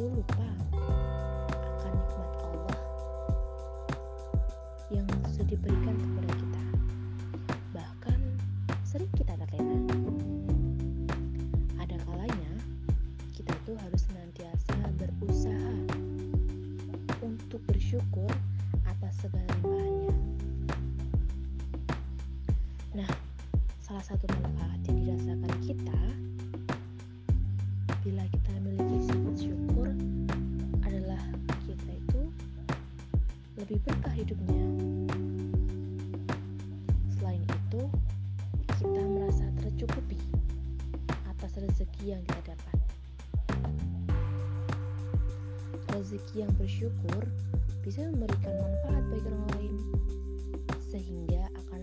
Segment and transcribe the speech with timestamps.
[0.00, 0.48] aku lupa
[1.76, 2.80] akan nikmat Allah
[4.88, 6.64] yang sudah diberikan kepada kita.
[7.76, 8.20] Bahkan
[8.80, 9.92] sering kita terlena.
[11.84, 12.52] Ada kalanya
[13.36, 15.76] kita tuh harus senantiasa berusaha
[17.20, 18.32] untuk bersyukur
[18.88, 20.16] atas segala limpahannya.
[22.96, 23.10] Nah,
[23.84, 26.00] salah satu manfaat yang dirasakan kita
[28.00, 28.89] bila kita memiliki
[33.60, 34.64] lebih berkah hidupnya.
[37.20, 37.82] Selain itu,
[38.80, 40.16] kita merasa tercukupi
[41.28, 42.78] atas rezeki yang kita dapat.
[45.92, 47.22] Rezeki yang bersyukur
[47.84, 49.76] bisa memberikan manfaat bagi orang lain,
[50.88, 51.80] sehingga akan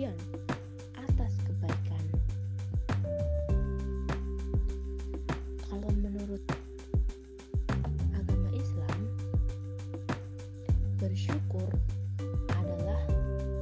[0.00, 0.16] pujian
[0.96, 2.04] atas kebaikan.
[5.68, 6.40] Kalau menurut
[8.16, 8.96] agama Islam,
[11.04, 11.68] bersyukur
[12.48, 12.96] adalah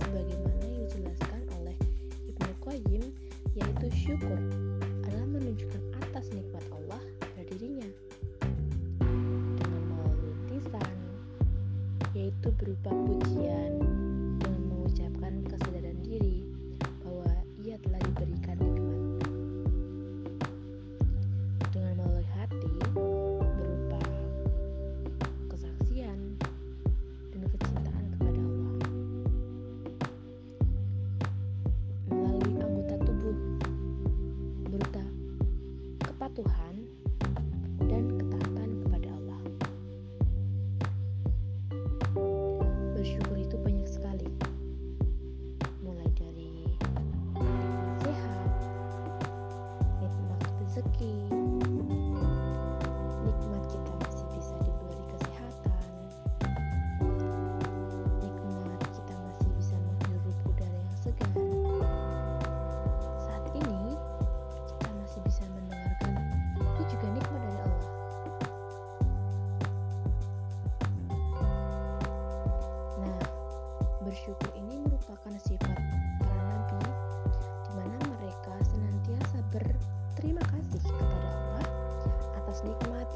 [0.00, 1.76] sebagaimana yang dijelaskan oleh
[2.24, 3.12] Ibnu Qayyim
[3.52, 4.40] yaitu syukur
[5.04, 7.92] adalah menunjukkan atas nikmat Allah pada dirinya
[9.60, 10.96] dengan melalui lisan
[12.16, 13.31] yaitu berupa pujian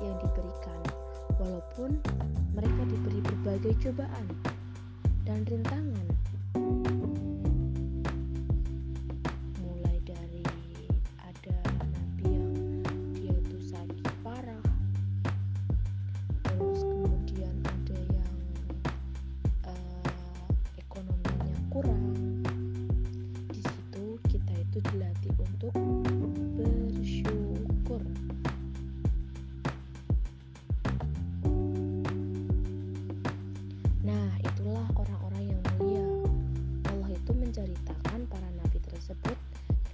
[0.01, 0.81] yang diberikan
[1.37, 2.01] walaupun
[2.57, 4.27] mereka diberi berbagai cobaan
[5.29, 6.16] dan rintangan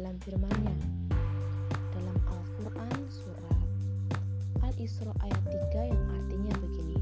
[0.03, 0.75] dalam firman-Nya
[1.95, 3.63] dalam Al-Qur'an surat
[4.67, 6.99] Al-Isra ayat 3 yang artinya begini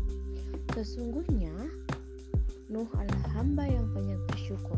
[0.77, 1.49] sesungguhnya
[2.69, 4.77] Nuh adalah hamba yang banyak bersyukur.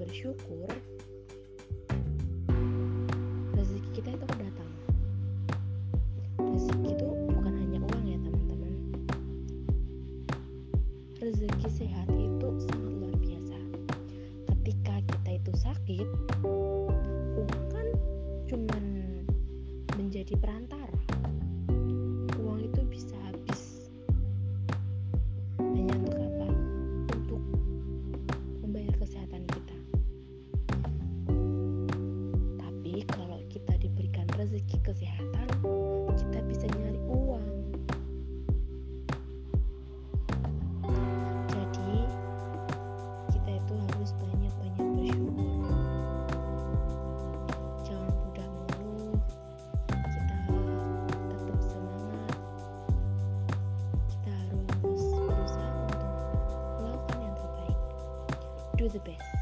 [0.00, 0.64] Bersyukur
[3.52, 4.70] rezeki kita itu datang
[6.40, 8.74] rezeki itu bukan hanya uang ya teman-teman.
[11.20, 13.58] Rezeki sehat itu sangat luar biasa.
[14.48, 16.08] Ketika kita itu sakit
[16.44, 17.86] uang kan
[18.48, 18.84] cuman
[20.00, 20.59] menjadi perantara
[58.92, 59.39] the best.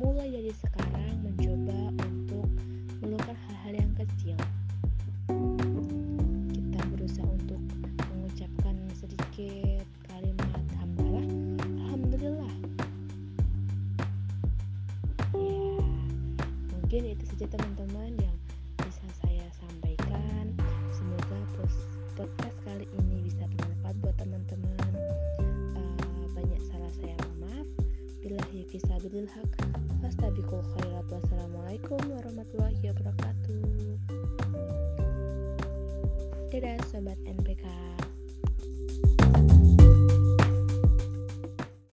[0.00, 2.48] mulai dari sekarang mencoba untuk
[3.04, 4.38] melakukan hal-hal yang kecil.
[6.56, 7.60] Kita berusaha untuk
[8.08, 11.28] mengucapkan sedikit kalimat hamdalah,
[11.84, 12.54] alhamdulillah.
[15.36, 15.84] Ya,
[16.72, 18.39] mungkin itu saja teman-teman yang
[28.70, 29.50] Fisabilil Haq.
[29.98, 31.02] Fastabiqul khairat.
[31.10, 33.98] Wassalamualaikum warahmatullahi wabarakatuh.
[36.54, 37.66] Dadah sobat NPK.